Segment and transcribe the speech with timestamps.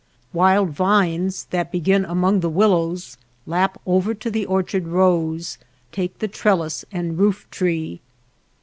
[0.33, 5.59] Wild vines that begin among the willows lap over to the orchard rows,
[5.91, 8.01] take the trellis and roof tree.